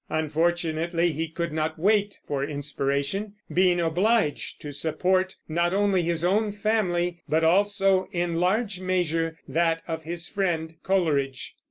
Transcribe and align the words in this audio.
Unfortunately 0.09 1.11
he 1.11 1.27
could 1.27 1.53
not 1.53 1.77
wait 1.77 2.17
for 2.25 2.43
inspiration, 2.43 3.35
being 3.53 3.79
obliged 3.79 4.59
to 4.59 4.71
support 4.73 5.35
not 5.47 5.75
only 5.75 6.01
his 6.01 6.23
own 6.23 6.51
family 6.51 7.21
but 7.29 7.43
also, 7.43 8.07
in 8.11 8.37
large 8.37 8.79
measure, 8.81 9.37
that 9.47 9.83
of 9.87 10.01
his 10.01 10.27
friend 10.27 10.73
Coleridge. 10.81 11.55